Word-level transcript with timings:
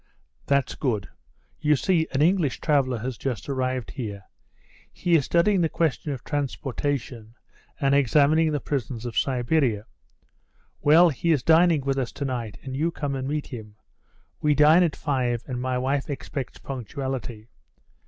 "That's 0.47 0.73
good. 0.73 1.09
You 1.59 1.75
see, 1.75 2.07
an 2.11 2.23
English 2.23 2.59
traveller 2.59 2.97
has 2.97 3.19
just 3.19 3.47
arrived 3.47 3.91
here. 3.91 4.23
He 4.91 5.13
is 5.13 5.25
studying 5.25 5.61
the 5.61 5.69
question 5.69 6.11
of 6.11 6.23
transportation 6.23 7.35
and 7.79 7.93
examining 7.93 8.51
the 8.51 8.59
prisons 8.59 9.05
of 9.05 9.15
Siberia. 9.15 9.85
Well, 10.81 11.09
he 11.09 11.31
is 11.31 11.43
dining 11.43 11.81
with 11.81 11.99
us 11.99 12.11
to 12.13 12.25
night, 12.25 12.57
and 12.63 12.75
you 12.75 12.89
come 12.89 13.13
and 13.13 13.27
meet 13.27 13.45
him. 13.45 13.75
We 14.41 14.55
dine 14.55 14.81
at 14.81 14.95
five, 14.95 15.43
and 15.45 15.61
my 15.61 15.77
wife 15.77 16.09
expects 16.09 16.57
punctuality. 16.57 17.49